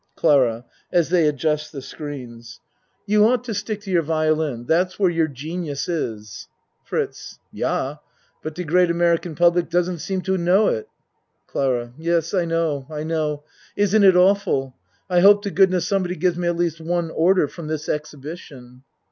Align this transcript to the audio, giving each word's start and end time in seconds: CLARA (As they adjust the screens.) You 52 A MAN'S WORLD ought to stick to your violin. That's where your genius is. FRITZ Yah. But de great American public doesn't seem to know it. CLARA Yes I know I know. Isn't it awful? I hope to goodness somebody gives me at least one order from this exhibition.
CLARA 0.15 0.65
(As 0.91 1.09
they 1.09 1.27
adjust 1.27 1.71
the 1.71 1.79
screens.) 1.79 2.59
You 3.05 3.19
52 3.19 3.19
A 3.19 3.19
MAN'S 3.21 3.29
WORLD 3.29 3.33
ought 3.39 3.43
to 3.43 3.53
stick 3.53 3.81
to 3.81 3.91
your 3.91 4.01
violin. 4.01 4.65
That's 4.65 4.99
where 4.99 5.11
your 5.11 5.27
genius 5.27 5.87
is. 5.87 6.47
FRITZ 6.85 7.37
Yah. 7.51 7.97
But 8.41 8.55
de 8.55 8.63
great 8.63 8.89
American 8.89 9.35
public 9.35 9.69
doesn't 9.69 9.99
seem 9.99 10.21
to 10.21 10.39
know 10.39 10.69
it. 10.69 10.89
CLARA 11.45 11.93
Yes 11.99 12.33
I 12.33 12.45
know 12.45 12.87
I 12.89 13.03
know. 13.03 13.43
Isn't 13.75 14.03
it 14.03 14.15
awful? 14.17 14.73
I 15.07 15.19
hope 15.19 15.43
to 15.43 15.51
goodness 15.51 15.87
somebody 15.87 16.15
gives 16.15 16.35
me 16.35 16.47
at 16.47 16.57
least 16.57 16.81
one 16.81 17.11
order 17.11 17.47
from 17.47 17.67
this 17.67 17.87
exhibition. 17.87 18.81